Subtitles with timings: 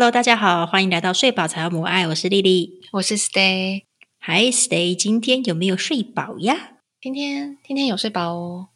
[0.00, 3.82] Hello，大家好，欢迎来到睡饱才有母爱，我是丽丽，我是 Stay。
[4.20, 6.78] Hi Stay，今天有没有睡饱呀？
[7.02, 8.68] 今天今天有睡饱哦。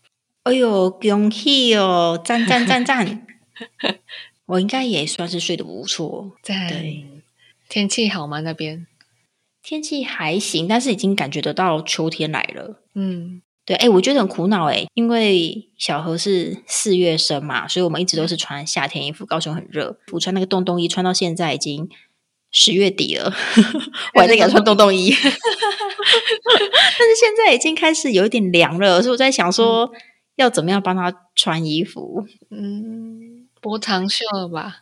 [0.42, 2.20] 哎呦，恭喜哦！
[2.22, 3.26] 赞赞赞赞！
[4.44, 6.36] 我应该也算是睡得不错。
[6.42, 7.06] 对，
[7.70, 8.40] 天气好吗？
[8.40, 8.86] 那边
[9.62, 12.82] 天气还行，但是已经感觉得到秋天来了。
[12.92, 19.24] 嗯，对，哎，我觉得很苦恼哎，因为小何是四月生嘛，所以我们一直都是穿夏天衣服。
[19.24, 21.88] 高雄很热，我穿那个洞洞衣，穿到现在已经
[22.50, 23.32] 十月底了，
[24.14, 25.12] 我还在给他穿洞洞衣。
[26.98, 29.90] 但是现在已经开始有一点凉了，所以我在想说。
[30.36, 32.26] 要怎么样帮他穿衣服？
[32.50, 34.78] 嗯，薄长袖吧？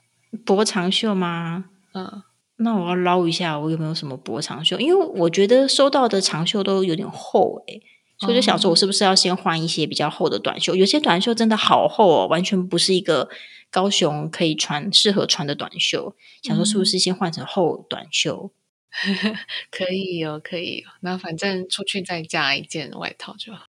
[0.47, 1.66] 薄长袖吗？
[1.92, 2.22] 嗯，
[2.56, 4.80] 那我要捞一下，我有没有什么薄长袖？
[4.80, 7.83] 因为我觉得收到的长袖都有点厚诶，
[8.23, 10.75] 所以就想说，我是不是要先换一些比较厚的短袖？
[10.75, 13.28] 有些短袖真的好厚哦，完全不是一个
[13.70, 16.15] 高雄可以穿、适合穿的短袖。
[16.43, 18.50] 想说是不是先换成厚短袖？
[19.70, 20.84] 可以哦，可以。
[21.00, 23.67] 那反正出去再加一件外套就好。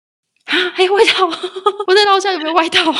[0.44, 1.26] 啊，还有外套！
[1.86, 2.90] 我在楼下有没有外套？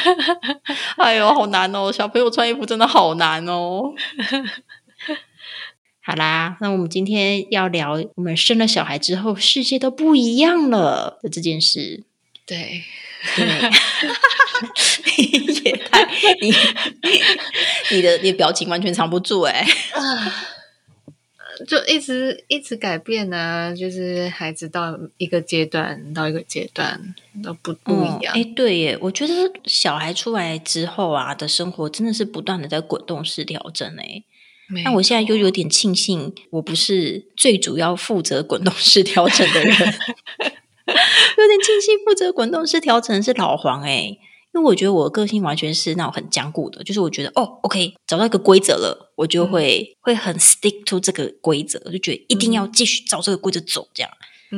[0.98, 1.90] 哎呦，好难哦！
[1.90, 3.94] 小朋友穿衣服真的好难哦。
[6.06, 12.04] 好啦，那我们今天要聊我们生了小孩之后，世界都不一样了的这件事。
[12.46, 12.84] 对，
[13.34, 13.44] 对，
[15.64, 16.04] 也太
[16.40, 16.54] 你
[17.90, 19.66] 你的你的表情完全藏不住哎。
[21.66, 28.32] 就一直一直改变啊，就是孩子到一个阶段到一个阶段都不不一样。
[28.32, 34.22] 哎，对耶，我觉得小孩出来之后啊的生活真的是不断的在滚动式调整哎。
[34.84, 44.18] 那我现在又有点庆幸，我不是最主要负责滚动式调整的人， 有点庆幸负责滚动式调整是老黄哎。
[44.54, 54.10] 因为我觉得我的个性完全是那种很坚固的，就是我觉得哦，OK，找到一个规则了，我就会会很 stick to 这个规则，就觉得一定要继续照这个规则走这样。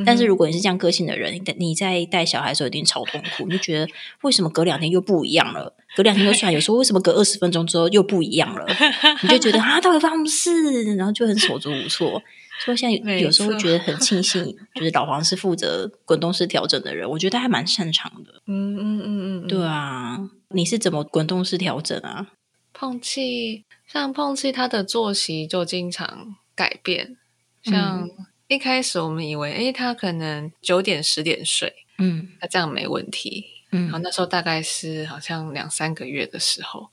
[0.05, 3.89] 但是如果你是这样个性的人，你你在带小孩的时候一定超痛苦，你就觉得
[4.21, 5.75] 为什么隔两天又不一样了？
[5.95, 8.65] 隔两天就算， 有时候为什么隔二十分钟之后又不一样了？
[9.23, 10.95] 你就觉得啊，到底发生什么事？
[10.95, 12.21] 然后就很手足无措。
[12.61, 14.43] 所以现在有时候觉得很庆幸，
[14.75, 18.41] 就是老黄是负责滚动式调整的人，我觉得还蛮擅长的。
[18.47, 22.27] 嗯嗯嗯嗯，对啊，你是怎么滚动式调整啊？
[22.73, 27.15] 碰气，像碰气，他的作息就经常改变。
[27.63, 28.09] 像
[28.49, 33.45] 一开始我们以为，哎，他可能九点十点睡，嗯，他这样没问题。
[33.71, 36.89] 嗯，然后那时候大概是好像两三个月的时候。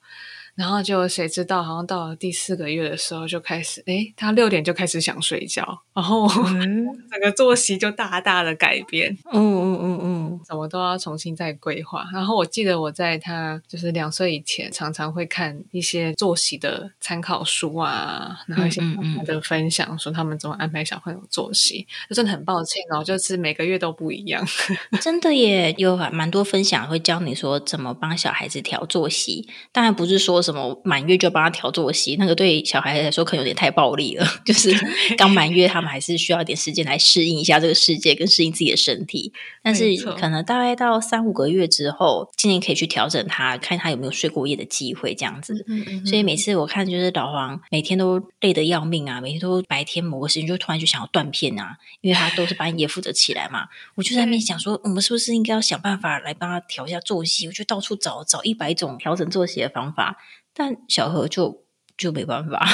[0.57, 9.17] 然后就谁知道，好像到了第四个月的时候就开始，诶他六点就开始想睡觉，然后整个作息就大大的改变。
[9.31, 12.07] 嗯嗯嗯嗯，怎么都要重新再规划。
[12.11, 18.81] 然后我记得我在他就是两岁以前，常常会看一些作息的参考书啊，然后一些
[19.27, 21.87] 的分享，说他们怎么安排小朋友作息。
[22.09, 24.43] 就真的很抱歉哦，就是每个月都不一样。
[25.03, 30.43] 真的耶，有蛮多分享会教你说怎么帮小孩子调作息，当然不是说。
[30.47, 34.27] 什么满月就帮他调作息，那个对小孩来说可能有点太暴力了。
[34.47, 34.73] 就是
[35.19, 39.33] 刚满月，他们还是需要一点时间来适应一下这个世界，跟适应自己的身体。
[39.63, 45.67] 但是可能大概到三五个月之后，今年可以去调整他，看他有没有睡过夜的机会，这样子。
[46.07, 53.67] 所以每次我看，就是老黄每天都累得要命啊，每天都白天某个时间就突然就想要断片啊，因为他都是半夜负责起来嘛。
[53.97, 57.47] 我就在那边想说，我们是不是应该要想办法来帮他调一下作息？
[57.47, 60.17] 我就到处找找一百种调整作息的方法。
[60.57, 61.63] 但小何就
[61.99, 62.67] 就没办法，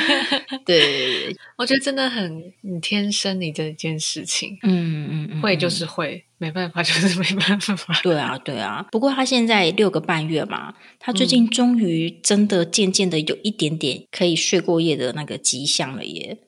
[0.64, 5.86] 对，我觉得真的很你天生你这件事情，嗯嗯，会就是。
[5.86, 8.86] 会，没办法就是 没办法，对啊对啊。
[8.92, 16.38] 不过他现在六个半月嘛，他最近终于真的渐渐的有一点点可以睡过夜的那个迹象了耶，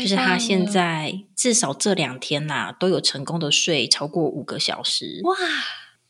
[0.00, 5.36] 就是他现在至少这两天呐都有成功的睡超过五个小时，哇，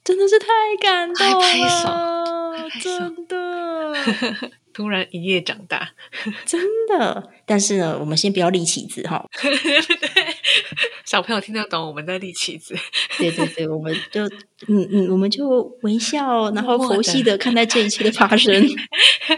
[0.04, 0.46] 真的是太
[0.80, 1.26] 感动
[1.60, 2.44] 了，
[2.80, 3.94] 真的。
[4.74, 5.90] 突然一夜长大，
[6.44, 7.30] 真的。
[7.46, 9.24] 但是呢，我们先不要立旗子哈。
[9.40, 9.48] 对，
[11.04, 12.74] 小朋友听得懂我们在立旗子。
[13.16, 14.26] 对对对，我们就
[14.66, 18.66] 嗯嗯，我们就微笑，然后佛系的看待这一切的发生。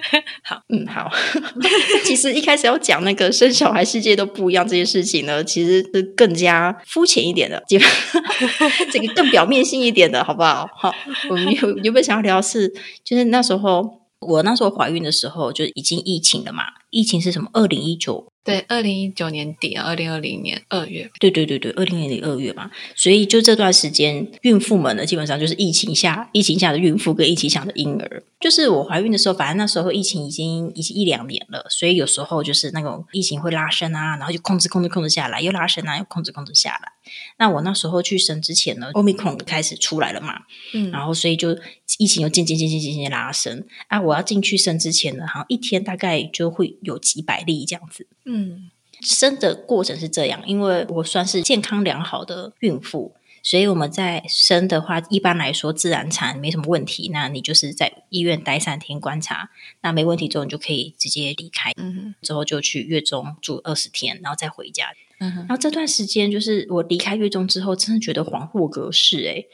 [0.47, 1.11] 好，嗯好。
[2.07, 10.69] 其实一开始要讲那个生小孩世界都不一样这件事情呢，其实是更加肤浅一点的， 这个更表面性一点的，好不好？
[10.77, 10.95] 好，
[11.29, 12.73] 我们有有没有想要聊是，
[13.05, 14.07] 就是那时候。
[14.19, 16.65] 我那时候怀孕的时候就已经疫情了嘛？
[16.91, 17.51] 疫情是什么？
[17.53, 21.11] 二零一九对，二零一九年底啊，二零二零年二月。
[21.19, 22.71] 对对对对，二零二零二月嘛。
[22.95, 28.23] 所以就这段时间，孕妇们呢，基本上就是疫情下，疫情下的孕妇跟疫情下的婴儿。
[28.39, 36.93] 就是我怀孕的时候，反正那时候疫情已经已经一两年了，所以有时候就是那种疫情会拉伸啊，然后就控制控制控制下来，又拉伸啊，又控制控制下来。
[37.39, 40.43] 那我那时候去生之前呢，欧米克开始出来了嘛，
[40.73, 41.57] 嗯，然后所以就
[41.99, 43.65] 疫情又渐渐渐渐渐渐拉升。
[43.89, 48.07] 啊，我要进去生之前呢，好像一天大概就会有几百例这样子。
[48.25, 48.71] 嗯，
[49.01, 57.11] 生的过程是这样，因为我算是健康良好的孕妇，所以我们在生的话，一般来说自然产没什么问题。
[57.13, 59.51] 那你就是在医院待三天观察，
[59.83, 61.73] 那没问题之后，你就可以直接离开。
[61.77, 64.93] 嗯，之后就去月中住二十天，然后再回家。
[65.21, 69.19] 嗯，然后这段时间就是我离开月中之后，真的觉得恍若隔世。
[69.19, 69.47] 诶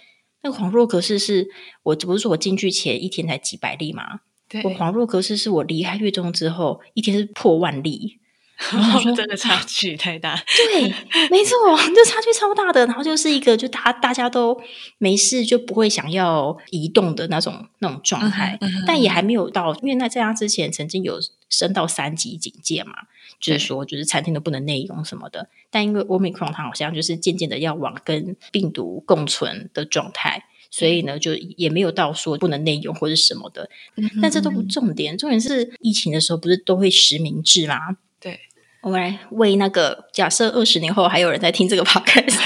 [0.43, 1.49] 那个恍若隔世是
[1.85, 4.21] 我不是说我进去前一天才几百例吗？
[4.49, 8.19] 对，我恍若隔世是我离开月中之后一天是破万例。
[9.17, 10.83] 真的差距太大，对，
[11.31, 11.57] 没错，
[11.93, 12.87] 这差距超大的。
[12.87, 14.57] 然后就是一个，就大大家都
[14.99, 18.57] 没事，就不会想要移动的那种那种状态。
[18.87, 21.19] 但也还没有到，因为那在他之前曾经有
[21.49, 22.93] 升到三级警戒嘛，
[23.43, 25.51] 就是说就是餐厅都不能内用什么的。
[25.69, 33.69] 但因为 Omicron 它好像就是渐渐的要往跟病毒共存的状态，所以呢就也没有到说不能内用或者什么的。
[34.23, 37.77] 但这都不重点，重点是疫情的时候不是都会实名制吗？
[38.19, 38.41] 对。
[38.83, 42.37] 我们来为那个假设二十年后还有人在听这个 podcast，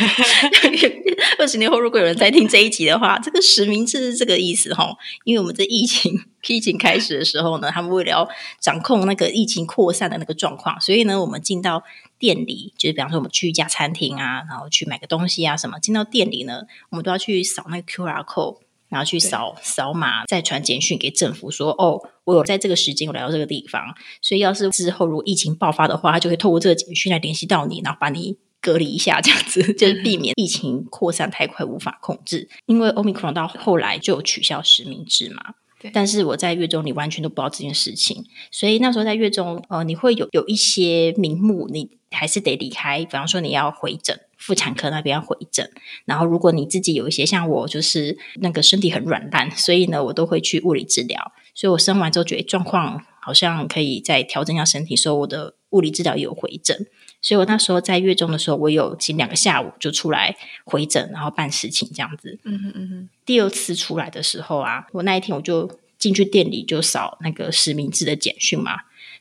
[1.40, 4.86] 二十年后如果有人在听这一集的话，这个实名制是这个意思哈。
[5.24, 6.12] 因为我们在疫情
[6.46, 8.28] 疫情开始的时候呢，他们为了要
[8.60, 11.82] 掌控那个疫情扩散的那个状况，所以呢，我们进到
[12.18, 18.58] 店里，就是比方说我们去一家餐厅啊，然后去买个东西啊什么，进到店里呢，我们都要去扫那个 QR code。
[18.88, 32.48] 然后去扫扫码，再传简讯给政府说：“哦，我有在这个时间我来到这个地方，所以要是之后如果疫情爆发的话，他就会透过这个简讯来联系到你，然后把你隔离一下，这样子 就是避免疫情扩散太快无法控制。
[32.66, 35.54] 因为 Omicron 到后来就取消实名制嘛，
[35.92, 45.69] 但是我在月中你完全都不知道这件事情，所以那时候在月中，呃，你会有有一些名目，你还是得离开，比方说你要回诊。”妇产科那边要回诊，
[46.04, 51.32] 然后如果你自己有一些像我，就是那个身体很软烂，所以呢，我都会去物理治疗。
[51.52, 56.87] 所以我生完之后觉得状况好像可以再调整一下身体，所以我的物理治疗也有回诊。
[57.20, 62.38] 所以我那时候在月中的时候，我有请两个下午就出来回诊，然后办事情这样子。
[62.44, 63.08] 嗯哼嗯哼。
[63.25, 68.76] 第二次出来的时候啊，我那一天我就进去店里就扫那个实名制的简讯嘛。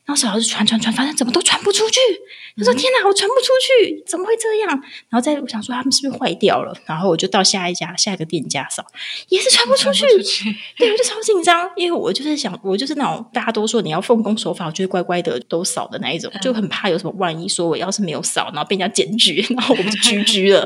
[0.06, 2.00] 然后小孩子传传传，反正怎么都传不出去。
[2.58, 4.70] 他说：“天哪，我传不出去，怎么会这样？”
[5.10, 6.74] 然后再我想说，他们是不是坏掉了？
[6.86, 8.86] 然后我就到下一家下一个店家扫，
[9.28, 10.06] 也是传不出去。
[10.78, 20.62] 对，我就超紧张，因为我就是想，我就是那种大家都说你要奉公守法，我就会乖乖的都扫的那一种，就很怕有什么万一，说我要是没有扫，然后被人家检举，然后我们就 居居了。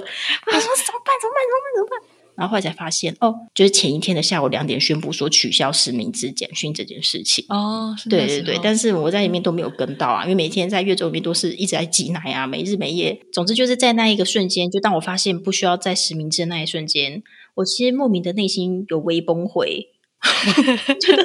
[0.45, 1.15] 我想说：“怎么办？
[1.19, 1.41] 怎么办？
[1.47, 1.73] 怎么办？
[1.75, 2.09] 怎么办？”
[2.39, 7.43] 然后后来才发现，哦，就是前一天的下午两点宣布说取消实名制简讯这件事情。
[7.49, 13.19] 哦，对对对，但是我在里面都没有跟到啊，因为每天在月中里面都是一直在挤奶啊，没日没夜。
[13.33, 17.21] 总之就是在那一个瞬间，就当我发现不需要在实名制那一瞬间，
[17.55, 19.87] 我其实莫名的内心有微崩溃，
[21.01, 21.23] 觉得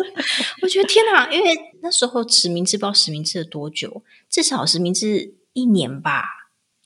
[0.63, 6.25] 我觉得天哪，因为那时候实名制不知道实名制了多久，至少实名制一年吧。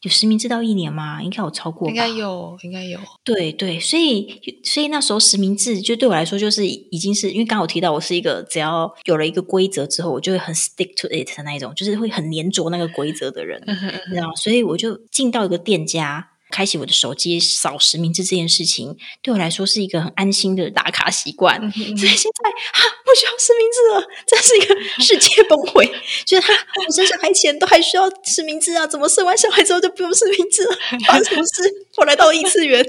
[0.03, 1.23] 有实名制到一年吗？
[1.23, 2.99] 应该有超过，应该有，应该有。
[3.25, 13.63] 对对，所以所以那时候实名制就对我来说，就是已经是因为刚好提到我是一个只要有了一个规则之后，我就会很 stick to it 的那一种，就是会很粘着那个规则的人，
[14.09, 16.31] 你知道所以我就进到一个店家。
[16.51, 21.61] 开启我的手机扫实名制这件事情，对我来说是一个很安心的打卡习惯。
[21.73, 25.89] 所以现在啊不需要实名制了，这是一个世界崩溃。
[26.25, 30.77] 就是他我生小孩前都还需要实名制啊，怎么生完小孩之后就不用实名制了？
[31.07, 31.87] 发生什么事？
[31.97, 32.85] 我来到异次元，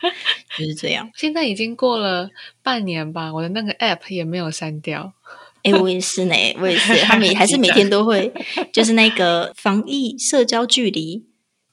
[0.58, 1.10] 就是这样。
[1.14, 2.30] 现在已经过了
[2.62, 5.12] 半年吧，我的那个 app 也没有删掉。
[5.62, 8.32] 哎，我也是呢，我也是，他每还是每天都会，
[8.72, 11.24] 就是那个防疫社交距离。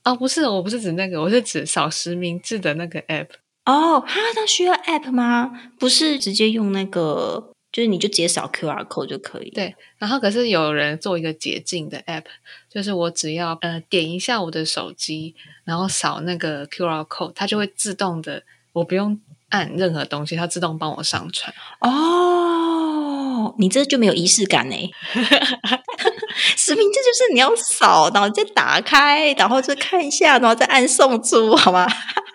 [0.03, 3.27] 哦，不是，我不是指那个，我是指扫实名制的那个 app。
[3.65, 5.51] 哦，哈，它需要 app 吗？
[5.77, 9.51] 不是直接用那个，就是你就直接扫 QR code 就可以。
[9.51, 12.23] 对，然后可是有人做一个捷径的 app，
[12.67, 18.41] 就是我只要呃点一下我的手机，然后扫那个 QR code，它就会自动的，
[18.73, 21.53] 我不用按任何东西，它自动帮我上传。
[21.81, 24.75] 哦，你这就没有仪式感呢。
[26.57, 31.87] 实名制就是你要扫，然后再打开，然后再看一下，然后再按送出，好吗？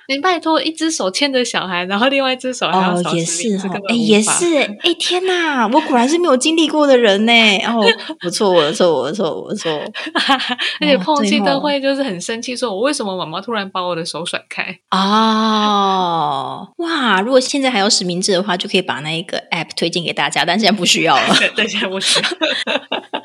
[0.09, 7.33] 你拜托，一只手牵着小孩，然后另外一只手还要也是哈，哎，也是哎，哎，天哪，我果然是没有经历过的人呢。
[7.67, 7.85] 哦，
[8.21, 9.73] 不错，我的错，我的错，我的错。
[10.81, 14.79] 而且碰气都会就是很生气，说我为什么妈妈突然把我的手甩开？
[14.91, 17.21] 哦，哇！
[17.21, 21.35] 如果现在还有实名制的话，就可以把那一个 app 推荐给大家，但现在不需要了。
[21.55, 22.29] 对，现在不需要。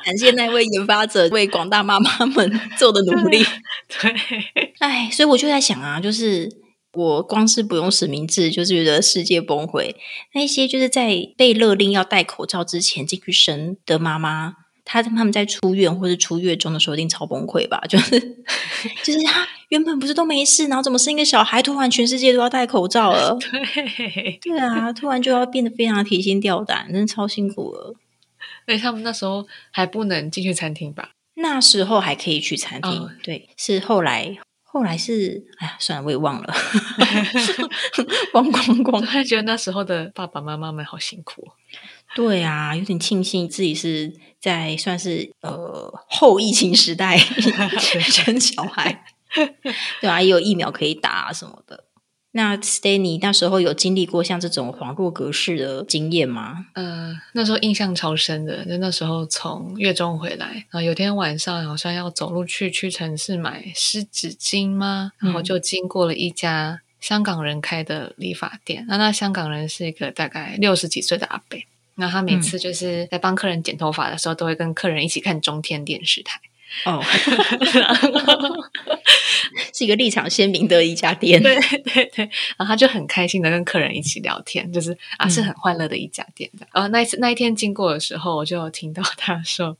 [0.04, 3.44] 感谢那位研发者为广大妈妈们做的努力。
[4.00, 4.12] 对，
[4.80, 6.48] 哎，所以我就在想啊，就是
[6.94, 9.94] 我光是不用实名制，就是觉得世界崩溃。
[10.34, 17.80] 那些就是在被勒令要戴口罩之前进去生的妈妈，她他们在出院或者出月中的时候，一定超崩溃吧？
[17.88, 18.20] 就是
[19.02, 23.36] 就是她原本不是都没事，然后怎么生一个小孩，突然全世界都要戴口罩了？
[23.40, 27.94] 对，对啊，突然就要变得非常提心吊胆，真的超辛苦了。
[28.66, 31.12] 所以他们那时候还不能进去餐厅吧？
[31.34, 34.36] 那时候还可以去餐厅，对，是后来，
[34.72, 36.54] 后来是，哎呀，算了，我也忘了，
[38.32, 41.46] 光光光， 还觉得那时候的爸爸妈妈们好辛苦。
[42.14, 47.18] 对啊，有点庆幸自己是在算是呃后疫情时代
[47.78, 49.04] 生小孩，
[50.00, 51.84] 对啊，也有疫苗可以打什么的。
[52.34, 56.66] 那 Stanny 那时候有经历过像这种恍若隔世的经验吗？
[56.72, 65.12] 呃，那时候印象超深的，就那时候从月中回来，然后有天晚上好像要走路去屈臣氏买湿纸巾吗？
[65.18, 68.86] 然后就经过了一家香港人开的理发店。
[68.88, 71.58] 那那香港人是一个大概六十几岁的阿伯，
[71.96, 76.40] 那他每次就是在帮客人剪头发的时候，都会跟客人一起看中天电视台。
[76.84, 77.02] 哦，
[79.72, 86.66] 是一个立场鲜明的一家店，对对对，然后他就很开心的跟客人一起聊天，就是啊，是很欢乐的一家店的。
[86.72, 89.76] 然后那一次那一天经过的时候，我就听到他说：“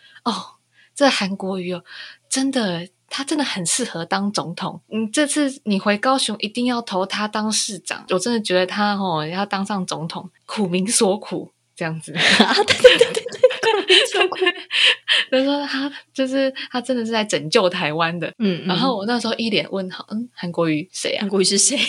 [0.24, 0.56] 哦，
[0.94, 1.82] 这韩国瑜哦，
[2.28, 4.80] 真的，他真的很适合当总统。
[4.90, 8.04] 嗯，这次你回高雄一定要投他当市长。
[8.10, 12.12] 我真的觉得他哦，要当上总统，苦民所苦这样子。
[12.38, 13.22] ”啊，对对对对。
[13.22, 13.43] 对，
[15.30, 21.20] 他说 他就是他真的是在拯救台湾的，嗯，然后我那时候一脸问号，嗯，韩国瑜谁啊？
[21.20, 21.76] 韩国瑜是谁？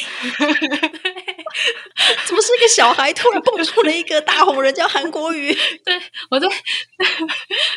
[2.28, 5.54] 怎么是一个小孩突然蹦出了一个大红人叫韩国瑜？
[5.86, 6.48] 对我在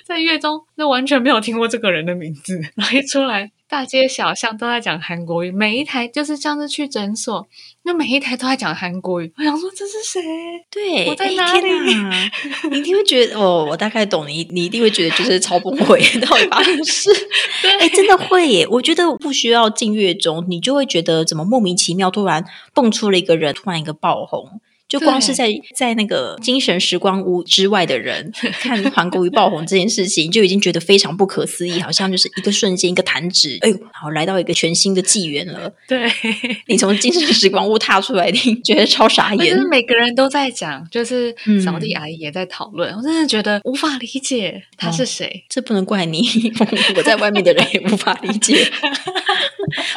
[0.05, 3.51] 在月中那完全没有听过这个人的名字，然后一出来。
[3.69, 7.47] 大街小巷都在讲韩国语，每一台就是像是去诊所，
[7.83, 9.31] 那每一台都在讲韩国语。
[9.37, 10.21] 我想说这是谁？
[10.71, 11.69] 对，我在哪里？
[12.71, 17.11] 你一定会觉得哦，我大概懂你，你一定会觉得就是超崩溃，到底发生事？
[17.79, 18.67] 哎，真的会耶！
[18.71, 24.63] 我觉得不需要进月中，你就会觉得怎么莫名其妙突然蹦出了一个人，突然一个爆红。
[24.89, 35.71] 就光是在在那个精神时光屋之外的人 看韩国瑜爆红这件事情，就已经觉得非常不可思议，好像就是一个瞬间一个弹指，哎呦，好来到一个全新的纪元了。
[35.87, 36.11] 对
[36.69, 39.55] 你从精神时光屋踏出来，你觉得超傻眼。
[39.55, 45.45] 就是每个人都在讲，就是扫地阿姨也在讨论，我真的觉得无法理解他是谁。
[45.51, 46.25] 这不能怪你，
[46.97, 48.73] 我在外面的人也无法理解。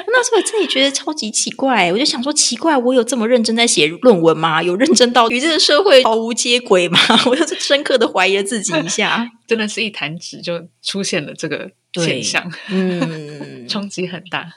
[0.07, 4.61] 那时候我自己觉得超级奇怪，我就想说奇怪，我有这么认真在写论文吗？
[4.61, 4.80] 有。
[4.85, 6.99] 认真到与这个社会毫无接轨嘛？
[7.27, 14.51] 我就是深刻的怀疑了自己一下， 真的是一弹指就出现了这个现象，嗯， 冲击很大。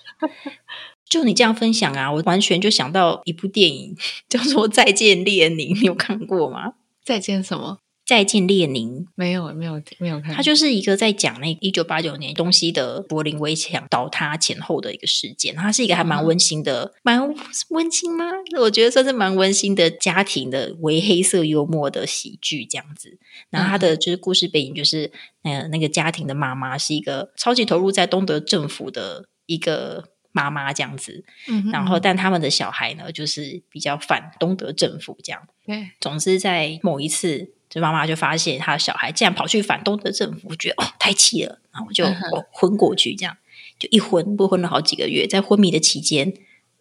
[1.07, 3.95] 就你这样分享啊，我完全就想到一部电影，
[4.29, 6.73] 叫做《再见列宁》，你有看过吗？
[7.05, 7.79] 再见什么？
[8.07, 15.55] 再见，列宁没有没有没有看，他就是一个在讲那一九八九年东西的柏林围墙倒塌前后的一个事件。
[15.55, 17.19] 它是一个还蛮温馨的，蛮
[17.71, 18.27] 温馨吗？
[18.61, 23.19] 我觉得算是蛮温馨的家庭的微黑色幽默的喜剧这样子。
[23.49, 25.11] 然后他的就是故事背景就是
[25.43, 31.25] 呃那个家庭的妈妈是一个超级投入在东德政府的一个妈妈这样子。
[31.49, 35.49] 嗯，然后但他们的小孩呢就是比较反东德政府这样。
[35.65, 37.55] 对，总之在某一次。
[37.75, 42.07] 就妈妈就发现她的小孩竟然跑去反东德政府，觉得哦太气了，然后就
[42.53, 43.37] 昏过去，这样
[43.81, 46.33] 就一昏不昏了好几个月，在昏迷的期间，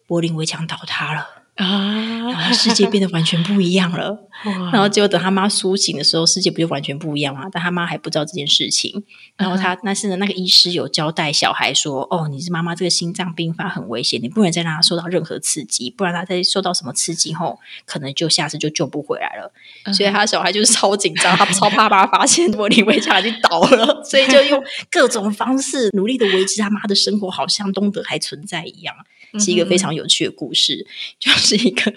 [0.06, 1.43] 柏林围墙倒塌了。
[1.56, 2.32] 啊！
[2.32, 4.28] 然后世界变得完全不一样了。
[4.72, 7.44] 然后结果等他妈苏醒的时候，世界不就完全不一样吗？
[7.52, 9.04] 但他妈还不知道这件事情。
[9.36, 19.52] 然后他那是呢，那个医师有交代小孩说：“哦，你是妈妈这个心脏病发很危险，你不能再让他受到任何刺激，不然他再受到什么刺激后，可能就下次就救不回来了。”
[19.94, 28.94] 所以他小孩就是超紧张，他超怕爸发现玻璃围墙已经倒了， 所以就用各种方式努力的维持他妈的生活，好像东德还存在一样。
[29.36, 30.86] 是一个非常有趣的故事，
[31.18, 31.92] 就是一个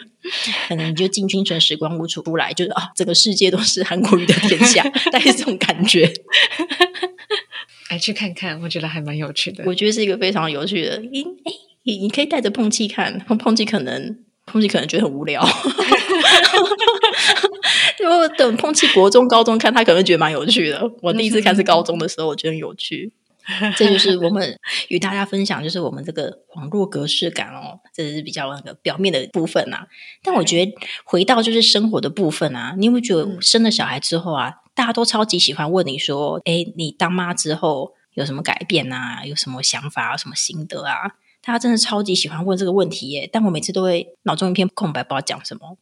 [0.68, 6.12] 可能你就进军城时光屋出来，就是啊，整个世界都是韩国瑜的天下， 大概这种感觉。
[7.89, 9.63] 来去看看，我觉得还蛮有趣的。
[9.66, 11.25] 我觉得是一个非常有趣的，你
[11.84, 15.48] 你可以带着碰气看，碰气可能碰气可能觉得很无聊。
[18.00, 20.92] 如果等碰气国中、高中看，他可能觉得蛮有趣的。
[21.01, 23.12] 我第一次看是高中的时候，我觉得很有趣。
[23.77, 29.86] 这就是我们与大家分享，就是我们这个网络格式感哦，这是比较那个表面的部分呐。
[30.22, 30.75] 但我觉得
[31.06, 39.24] 回到就是生活的部分啊，你有没有觉得生了小孩之后啊，大家都超级喜欢问你说：“哎，你当妈之后有什么改变啊？
[39.25, 40.18] 有什么想法啊？
[40.18, 41.13] 什么心得啊？”
[41.48, 43.30] 大家真的超级喜欢问这个问题耶。
[43.32, 45.77] 但我每次都会脑中一片空白，不知道讲什么。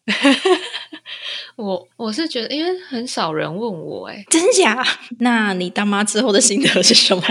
[1.58, 4.86] 我我是觉得，因为很少人问我，哎，真假？
[5.18, 7.24] 那你当妈之后的心得是什么？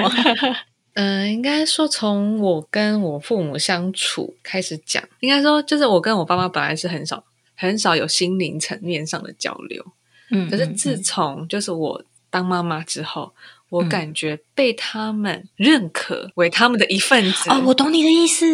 [0.94, 7.22] 嗯， 应该说从我跟我父母相处开始讲，应该说就是我跟我爸妈本来是很少
[7.54, 9.84] 很少有心灵层面上的交流，
[10.32, 13.32] 嗯，可是自从就是我当妈妈之后。
[13.70, 17.50] 我感觉被他们认可为他们的一份子。
[17.50, 18.46] 哦，我懂你的意思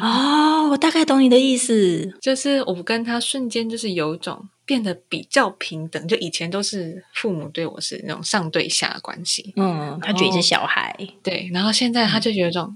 [0.00, 12.74] 哦，我大概懂你的意思，就是我跟他瞬间就是有一种变得比较平等，就以前都是父母对我是那种上对下的关系，嗯，他觉得是小孩，对，然后现在他就觉得种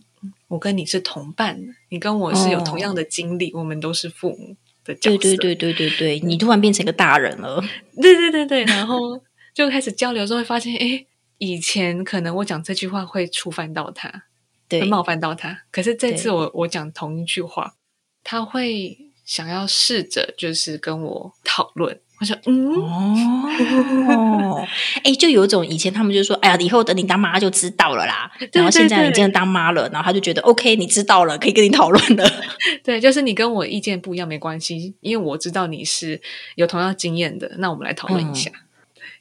[0.48, 7.62] 我跟你是同伴，你跟我是有同样的经历，我们都是父母的角色，对对对对对对，你突然变成一个大人了，
[8.02, 8.98] 对对对对，然后
[9.54, 11.06] 就开始交流之后会发现，哎。
[11.38, 14.24] 以前可能我讲这句话会触犯到他，
[14.70, 15.64] 会冒犯到他。
[15.70, 17.74] 可是这次我我讲同一句话，
[18.24, 22.00] 他会想要试着就是跟我讨论。
[22.18, 22.72] 我说嗯
[24.08, 24.66] 哦，
[25.04, 28.32] 哎，就有一种以前他们就说，哎呀，以后等你当妈就知道了啦。
[28.54, 32.24] 然后现在你真的当妈了，然后他就觉得 OK，你知道了，可以跟你讨论了。
[32.82, 36.22] 对，就是你跟我意见不一样没关系，因为我知道你是
[36.54, 38.50] 有同样经验的，那我们来讨论一下。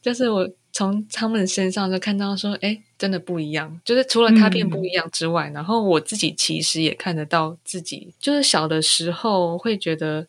[0.02, 0.50] 就是我。
[0.76, 3.80] 从他们身上就看到说，哎，真的不一样。
[3.86, 10.28] 就是除了他变不一样之外，然后我自己其实也看得到自己，就是小的时候会觉得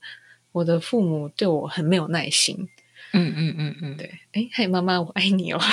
[0.52, 2.68] 我的父母对我很没有耐心。
[3.12, 4.08] 嗯嗯嗯嗯，对。
[4.34, 5.58] 哎，嘿，妈妈，我爱你哦。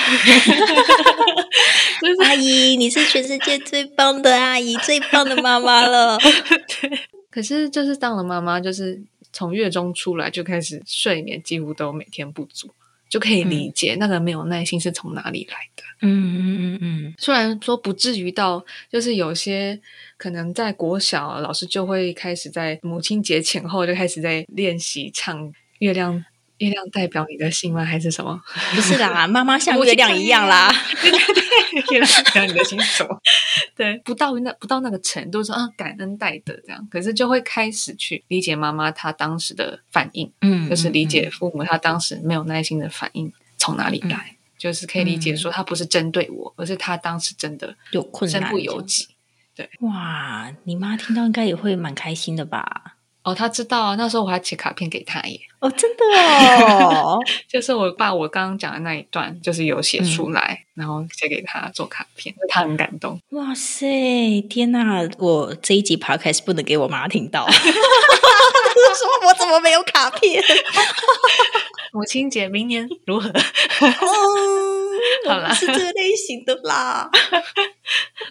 [2.26, 6.18] 阿姨，你是全世界最棒的阿姨，最棒的妈妈了。
[6.82, 7.00] 对。
[7.30, 12.72] 可是就是当了妈妈，就是从月中出来就开始睡眠几乎都每天不足。
[13.14, 15.84] 就可以理解那个没有耐心是从哪里来的。
[16.02, 19.80] 嗯嗯嗯嗯，虽然说不至于到，就是有些
[20.18, 26.26] 可能在国小老师就会开始在母亲节前后就开始在练习唱月亮。
[26.60, 27.84] 月亮代表你的心吗？
[27.84, 28.42] 还是什么？
[28.74, 30.74] 不是啦，妈妈像月亮一样啦。
[31.02, 33.20] 对对对，月亮代表你的心什么？
[33.76, 49.08] 对，不到那不到那个程度说啊，感恩戴德这样，可是就会开始去理解妈妈她当时的反应，嗯，就是理解父母他当时没有耐心的反应从哪里来，就是可以理解说他不是针对我，而是他当时真的有困难，身不由己。
[49.56, 52.93] 对，哇，你妈听到应该也会蛮开心的吧？
[53.24, 55.40] 哦，他知道啊，那时候我还写卡片给他耶。
[55.60, 56.04] 哦，真的
[56.68, 63.18] 哦， 就是我把我刚刚讲的那一段，就是有写出来，然后写给他做卡片，他很感动。
[63.30, 65.10] 哇塞，天哪！
[65.20, 67.66] 我这一集 podcast 不能给我妈听到， 说
[69.28, 70.44] 我怎么没有卡片？
[71.94, 73.32] 母亲节明年如何？
[75.28, 77.10] 好啦，是这个类型的啦。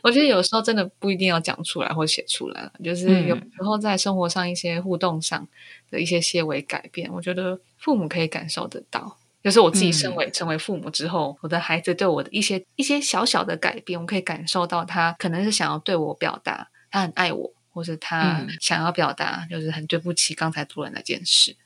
[0.03, 5.49] 我觉得有时候真的不一定要讲出来或写出来了，就是有时候在生活上一些互动上
[5.91, 9.17] 的一些些微改变，我觉得父母可以感受得到。
[9.43, 21.57] 就是我自己身为成为父母之后，我的孩子对我的一些一些小小的改变，我可以感受到他可能是想要对我表达他很爱我，或是他想要表达就是很对不起刚才做的那件事，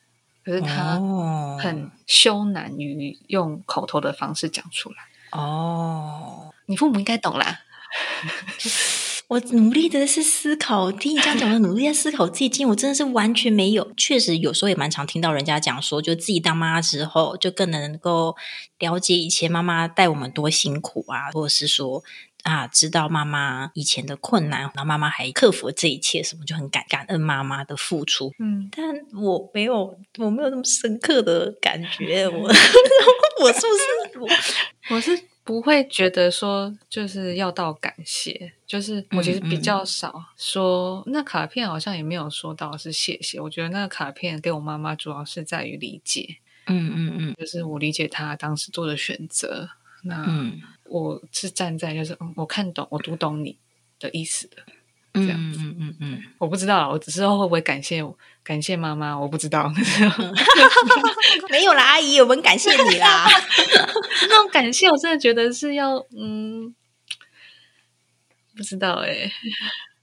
[0.42, 0.98] 可是他
[1.60, 4.96] 很羞难于用口头的方式讲出来。
[5.32, 7.60] 哦，你父母应该懂啦。
[9.28, 13.92] 我努力的是思考，听你这样讲我，努力在思考自己经历，我真的是完全没有。
[13.96, 18.36] 确实，有时候也蛮常听到人家讲说，就自己当妈之后，就更能够
[18.78, 22.04] 了解以前妈妈带我们多辛苦啊，或者是说
[22.44, 28.32] 啊，知道妈妈以前的困难，然后妈妈还克服了这一切，什么就很感感恩妈妈的付出。
[28.38, 28.86] 嗯，但
[29.20, 32.28] 我没有，我没有那么深刻的感觉。
[32.28, 32.48] 我
[33.42, 34.28] 我是不是我
[34.94, 35.20] 我是。
[35.46, 41.04] 不会觉得说就是要到感谢，就是我其实比较少说。
[41.06, 43.40] 那卡片好像也没有说到是谢谢。
[43.40, 49.70] 我觉得那个卡片给我妈妈主要是在于理解，嗯嗯嗯，就是我理解她当时做的选择。
[50.02, 50.26] 那
[50.84, 53.56] 我是站在就是嗯我看懂我读懂你
[54.00, 54.56] 的意思的。
[55.16, 58.02] 这样子，嗯嗯嗯，我不知道，我之后会不会感谢
[58.42, 59.18] 感谢妈妈？
[59.18, 59.72] 我不知道，
[61.50, 63.26] 没有啦，阿姨，我们感谢你啦。
[64.28, 66.74] 那种感谢，我真的觉得是要，嗯，
[68.56, 69.30] 不知道哎。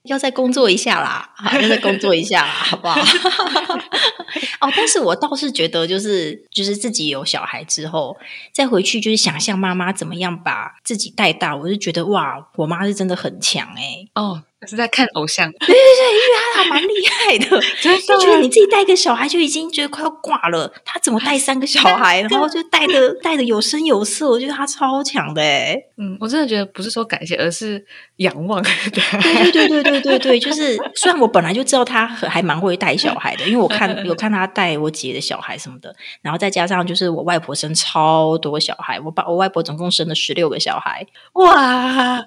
[0.04, 3.00] 要再工作一下啦，要再工作一下啦，好不好？
[4.60, 8.18] 哦，但是我倒是觉得，就是就是自己有小孩之后，
[8.52, 14.44] 再回去就是想象妈妈怎么样把自己带大，我就觉得哇，我妈是真的很强哎哦。
[14.66, 25.78] 是在看偶像，对对对，因为他蛮厉害的， 就觉得你自己带个小孩就已经觉得快要挂了，他怎么带三个小孩， 然后就带的 带的有声有色，我觉得他超强的哎。
[25.98, 28.64] 嗯，我真的觉得不是说感谢，而是仰望。
[28.64, 42.26] 对对对对对对对，就是虽然我本来就知道他还蛮会带小孩的，因为我看有看他带我姐的小孩什么的，然后再加上就是我外婆生超多小孩，我把我外婆总共生了十六个小孩，哇，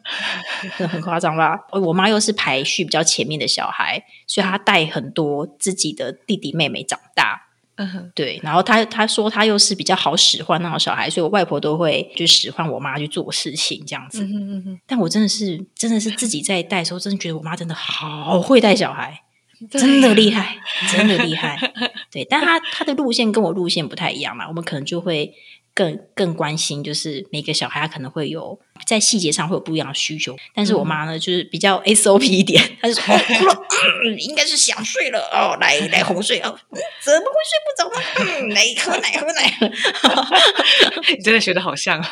[0.90, 1.58] 很夸张吧？
[1.80, 2.36] 我妈又是。
[2.36, 7.48] 排序比较前面的小孩，所以她带很多自己的弟弟妹妹长大。
[7.76, 8.38] 嗯，对。
[8.42, 14.22] 然后她她说她又是比较好使唤那种小孩，所以我外婆都会就使唤我妈去做事情这样子。
[14.22, 14.80] 嗯嗯嗯。
[14.86, 19.22] 但我真的是真的是自己在带的时候，真的觉得我妈真的好会带小孩，
[19.72, 20.58] 真的厉害，
[20.92, 21.58] 真的厉害。
[22.10, 25.32] 对，但她她的路线跟我路线不太一样嘛，我们可能就会。
[25.74, 33.18] 更更关心，就是每个小孩他可能会有在细节上会有不一样的需求，但是我妈呢，就是比较 SOP 一点，她就说： “哦，
[34.18, 36.58] 应该是想睡了哦，来来哄睡哦，
[37.02, 38.00] 怎么会睡不着呢？
[38.40, 39.66] 嗯，来喝奶喝奶喝。
[41.16, 42.02] ”你真的学的好像，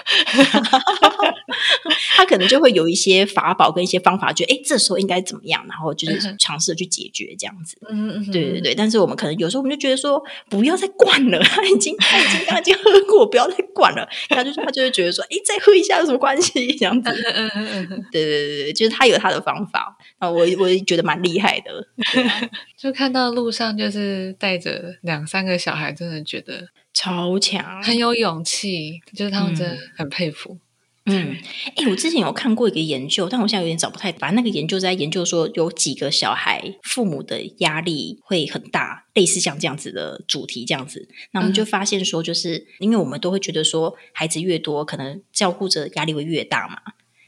[2.16, 7.76] 他可能就会有一些法宝跟一些方法，觉得哎，这时候应该怎么样，然后就是尝试去解决这样子。
[7.88, 8.74] 嗯嗯，对对对。
[8.74, 13.44] 但是我们可能有时候我们就觉得说，不要再灌了，他已经他已经刚刚已经喝过，不要。
[13.54, 16.53] 再灌了，他就他就会觉得说，哎，再喝一下有什么关系？
[16.78, 21.88] 这样子，对对对对，就是他有他的方法啊，我我也觉得蛮厉害的。
[22.76, 30.52] 就看到路上就是带着两三个小孩，真的觉得超强，很有勇气，就是他们真的很佩服。
[30.54, 30.60] 嗯，
[31.04, 34.10] 哎，我之前有看过一个研究，但我现在有点找不太。
[34.12, 41.06] 反正那个研究在研究说，有几个小孩父母的压力会很大，类似像这样子的主题这样子。
[41.32, 46.78] 那我们就发现说，就是因为我们都会觉得说，孩子越多，可能照顾者压力会越大嘛。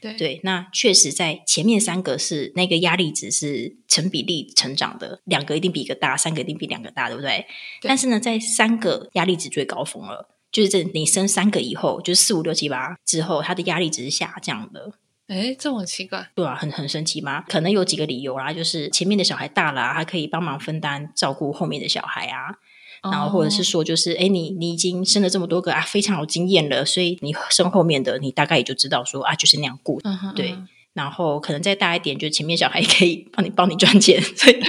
[0.01, 7.45] 对对，那确实在前面三个是那个压力值是成比例成长的，两个一定比一个大，三个一定比两个大，对不对？
[7.81, 10.29] 但是呢，在三个压力值最高峰了。
[10.51, 14.93] 就是这，你生三个以后，就是四五六七八之后，他的压力只是下降的。
[15.27, 16.29] 哎，这么奇怪？
[16.33, 17.43] 对啊，很很神奇吗？
[17.49, 22.55] 可能有几个理由啦，就是前面的小孩大了，他可以帮忙分担照顾后面的小孩啊。
[23.03, 30.01] 然后或者是说，就是哎，你你已经生了这么多个啊，非常有经验了，所以你生后面的，你大概也就知道说啊，就是那样顾。
[30.35, 30.57] 对。
[30.97, 34.59] 然后可能再大一点，就前面小孩可以帮你帮你赚钱， 所以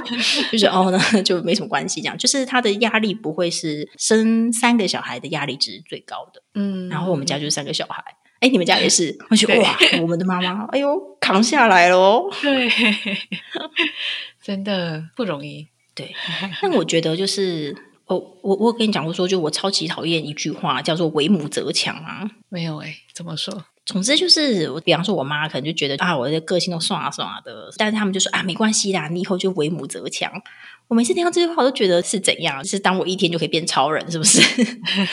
[0.51, 1.99] 就是哦，那就没什么关系。
[2.01, 6.41] 这样就是他的压力不会是生三个小孩的压力值是最高的。
[6.53, 8.03] 嗯，然后我们家就是三个小孩，
[8.41, 9.17] 哎，你们家也是？
[9.31, 12.29] 我觉得哇， 我们的妈妈，哎呦，扛下来了哦。
[12.41, 12.69] 对，
[14.43, 15.67] 真的不容易。
[15.95, 16.13] 对，
[16.61, 17.75] 那我觉得就是
[18.09, 22.29] 我我我跟你讲过说，就我超级讨厌一句话，叫做“为母则强”啊。
[22.49, 23.65] 没有哎，怎么说？
[23.85, 30.31] 总之就是，我比方说，我妈可能就觉得啊，我的个性都算啊算啊的，但是他们就说啊，没关系啦，你以后就为母则强。
[30.89, 32.65] 我每次听到这句话，我都觉得是怎样？
[32.65, 34.41] 是当我一天就可以变超人，是不是？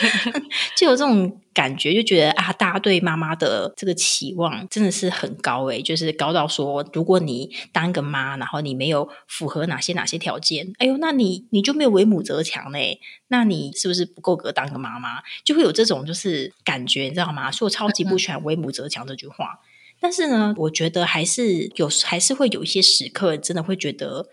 [0.75, 12.99] 就有这种感觉，就觉得啊，大家对妈妈的这个期望真的是很高诶，就是高到说，如果你当个妈，然后你没有符合哪些哪些条件，哎呦，那你你就没有为母则强嘞？
[13.27, 15.21] 那你是不是不够格当个妈妈？
[15.45, 17.51] 就会有这种就是感觉，你知道吗？
[17.51, 19.59] 所以我超级不喜欢“为母则强”这句话。
[19.99, 24.29] 但是呢，我觉得还是有，还是会有一些时刻，真的会觉得。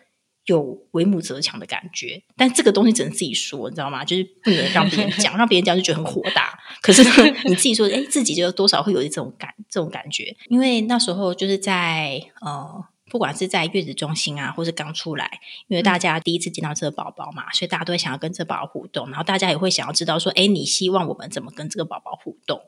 [0.46, 4.04] 有为母则强的感觉，但这个东西只能自己说，你知道吗？
[4.04, 6.58] 就是不能让别人讲， 让别人讲就觉得很火大。
[6.82, 7.02] 可是
[7.46, 10.36] 你自己说，哎，自己就多少会有一种感，这种感觉。
[10.48, 22.60] 因为那时候就是在呃，不管是在月子中心啊，或是刚出来，因为大家第一次见到这个宝宝嘛，所以大家都会想要跟这宝宝互动，然后大家也会想要知道说，哎，你希望我们怎么跟这个宝宝互动？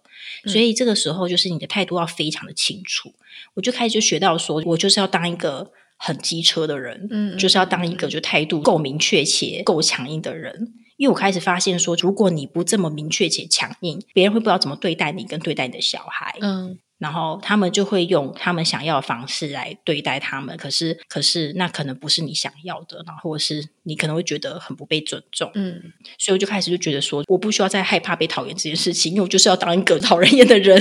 [0.46, 3.12] 所以这个时候就是你的态度要非常的清楚。
[3.52, 5.72] 我就开始就学到说，我就是要当一个。
[5.96, 10.72] 很机车的人，嗯，就是要当一个就态度够明确且够强硬的人。
[10.96, 16.78] 因为我开始发现说，如果你不这么明确且强硬，别人会不知道怎么对待你，跟对待你的小孩，嗯。
[16.98, 30.80] 然后他们就会用他们想要的方式来对待他们，可是可是那可能不是你想要的，然后或者是你可能会觉得很不被尊重，嗯，所以我就开始就觉得说，我不需要再害怕被讨厌这件事情，因为我就是要当一个讨人厌的人。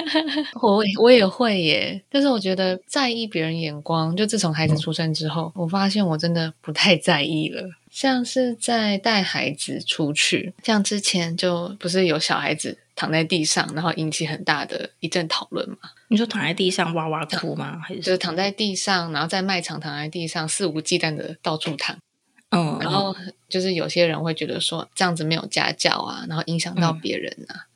[0.60, 7.70] 我我也会耶，但是我觉得在意别人眼光，就自从孩子出生之后，我发现我真的不太在意了。
[7.90, 12.78] 像是在带孩子出去，像之前就不是有小孩子。
[12.96, 15.76] 躺在地上，然后引起很大的一阵讨论嘛。
[16.08, 17.78] 你说躺在地上哇哇哭吗？
[17.84, 21.96] 还是就是躺在地上，然后在卖场躺在地上肆无忌惮的到处躺。
[22.50, 23.14] 嗯，然后
[23.48, 27.66] 就是有些人会觉得说这样子没有家教啊，然后影响到别人啊。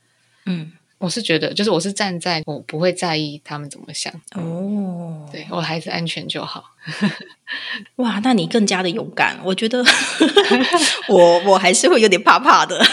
[0.46, 6.62] 嗯，我是觉得，就是我是站在我不会在意他们怎么想哦，对我孩子安全就好。
[7.96, 9.38] 哇，那你更加的勇敢。
[9.42, 9.82] 我觉得
[11.08, 12.78] 我我还是会有点怕怕的。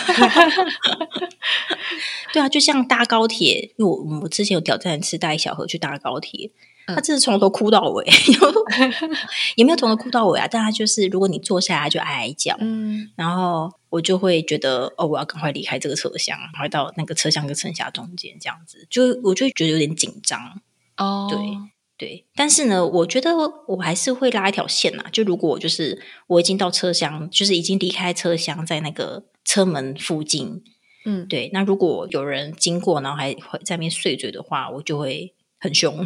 [2.31, 6.49] 对啊，就像搭高铁，因为我我之前有挑战一次带小何去搭高铁。
[6.87, 8.05] 他真是从头哭到尾，
[9.55, 10.47] 也没有从头哭到尾啊。
[10.49, 20.61] 但他就是，如果你坐下来就哀哀叫，嗯，然后我就会觉得，哦，我要赶快离开这个车厢，快到那个车厢跟乘下中间，这样子，就我就觉得有点紧张。
[20.97, 21.39] 哦，对
[21.97, 23.35] 对，但是呢，我觉得
[23.67, 25.03] 我还是会拉一条线呐。
[25.11, 30.63] 就如果我就是我已经到车厢，就是已经离开车厢，在那个车门附近，
[31.05, 36.05] 嗯，对，那如果有人经过，然后还会在那边碎嘴的话，我就会很凶。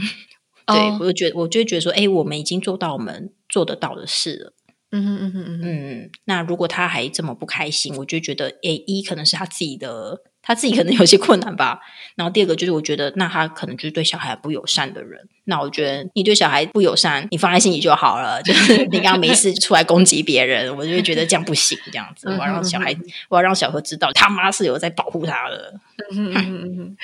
[0.66, 4.54] 对，我就觉得，我就觉得说，哎，我们已经做到我们做得到的事了。
[4.94, 6.10] 嗯哼嗯哼嗯嗯。
[6.26, 11.80] 那如果他还这么不开心，我就觉得，哎，一可能是他自己的，他自己可能有些困难吧。
[12.16, 15.30] 然后第二个就是，我觉得那他可能就是对小孩不友善的人。
[15.46, 18.44] 那我觉得你对小孩不友善，你放在心里就好了。
[18.44, 21.78] 就是 你刚刚没事出来攻击别人，我就会觉得这样不行。
[21.86, 22.94] 这样子，我要让小孩，
[23.30, 25.74] 我要让小何知道，他妈是有在保护他的。
[26.14, 26.98] 嗯嗯嗯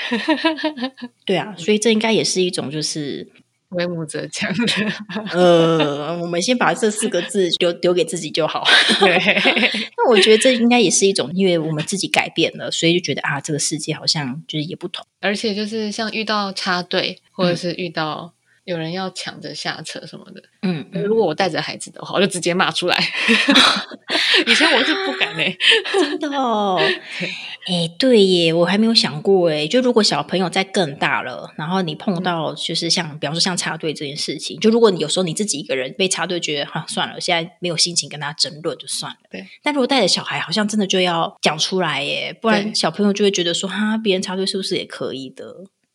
[1.25, 3.31] 对啊，所以这应该也是一种就是。
[3.69, 4.93] 为母则强的，
[5.33, 8.63] 呃，我们先把这四个字丢丢给自己就好。
[8.99, 9.17] 对，
[9.97, 15.05] 那我觉得这应该也是一种，因为我们自己改变了，所以就觉得啊，这个世界好像就是也不同。
[15.19, 18.33] 而且就是像遇到插队，或者是遇到。
[18.67, 22.97] 有人要抢着下车什么的，嗯，如果我带着孩子的话，我就直接骂出来。
[24.45, 25.57] 以前我是不敢嘞，
[25.93, 26.77] 真的哦。
[27.65, 29.65] 哎，对耶，我还没有想过哎。
[29.65, 39.17] 就如果小朋友在更大了，然后你碰到就是像，比方说像插队这件事情，就如果你有时候你自己一个人被插队，觉得哈算了，现在没有心情跟他争论，就算了。
[39.31, 39.47] 对。
[39.63, 45.45] 但如果带着小孩，好像真的就要讲出来耶，不然小朋友就会觉得说，哈，别人插队是不是也可以的？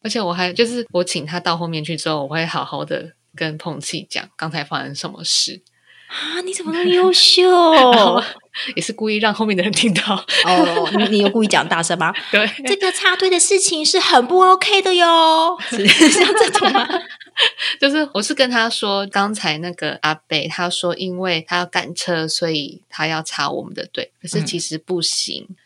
[0.03, 5.63] 而且我还就是我请他到后面去之后，我会好好的跟碰气讲刚才发生什么事
[6.09, 6.41] 啊！
[6.45, 7.43] 你怎么那么优秀？
[8.77, 10.91] 也是故意让后面的人听到哦。
[10.99, 12.13] 你你有故意讲大声吗？
[12.31, 15.57] 对，这个插队的事情是很不 OK 的哟。
[15.71, 15.81] 像
[16.39, 16.87] 这种吗？
[17.81, 25.47] 就是我是跟他说，刚才那个阿北他说，因为他要赶车，所以他要插我们的队，可是其实不行。
[25.49, 25.57] 嗯，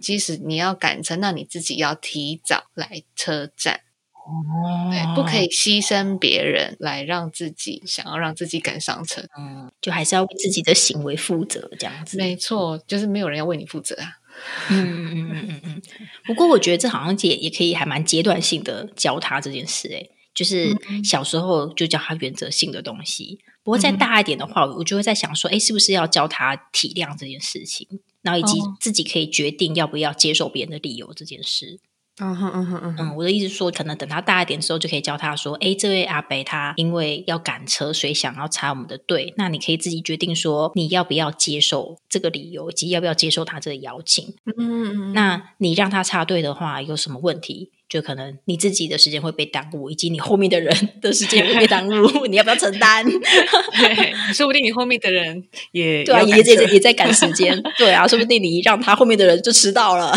[0.00, 3.80] 即使你要赶车，那你自己要提早来车站
[4.12, 12.16] 哦，对，不可以牺牲别人来让自己想要让自己赶上车，嗯，就还是要为自己的行为负责，这样子。
[12.16, 14.18] 没错，就是没有人要为你负责啊。
[14.68, 15.82] 嗯嗯嗯嗯嗯嗯。
[16.24, 23.38] 不过我觉得这好像也也可以还蛮阶段性的教他这件事，哎，就是小时候就教他原则性的东西。
[23.62, 27.88] 不过再大一点的话，我就会在想说，哎，是不是要教他体谅这件事情？
[28.20, 31.78] 然后以及自己可以决定要不要接受别人的理由这件事。
[32.20, 39.34] 嗯哼嗯哼嗯嗯，我的意思说，可能等他大一点之后，就可以教他说：“哎，这位阿北他因为要赶车，所以想要插我们的队。
[39.36, 44.32] 那你可以自己决定说，你要不要接受这个理由，以及要不要接受他这个邀请。
[44.44, 45.12] 嗯嗯嗯。
[45.12, 53.06] 那你让他插队的话，有什么问题？”就可能你自己的时间会被耽误，以及你后面的人 的时间会被耽误，你要不要承担？
[53.06, 60.12] 对，说不定你后面的人也对啊，也也也在赶时间， 对啊，说不定你让他后面的人就迟到了。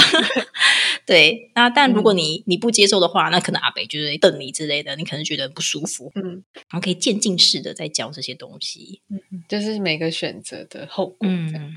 [1.05, 6.11] 对，那但如果你你不接受的话，那可能阿北就是瞪你之类的，你可能觉得不舒服。
[6.15, 11.17] 嗯，然后可以渐进式的在教这些东西，嗯，就是每个选择的后果。
[11.21, 11.75] 嗯，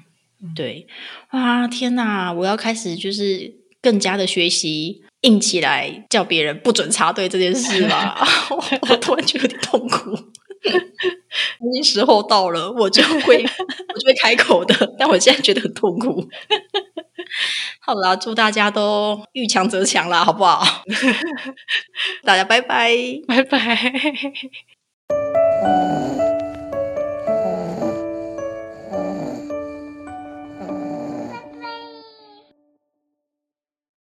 [0.57, 0.87] 对，
[1.33, 5.03] 哇，天哪，我要开始就是更加的学习。
[5.23, 8.27] 硬起来叫别人不准插队这件事吧，
[8.89, 10.13] 我突然觉得有点痛苦。
[10.63, 16.27] 已经时候到了，我就会我就会开口的，但我现在觉得很痛苦。
[17.81, 20.65] 好啦，祝大家都遇强则强啦，好不好？
[22.25, 22.97] 大家拜拜，
[23.29, 23.93] 拜拜。